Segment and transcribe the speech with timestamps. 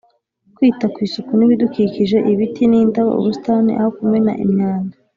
[0.55, 4.95] kwita ku isuku n’ibidukikije ibiti n’indabo, ubusitani, aho kumena imyanda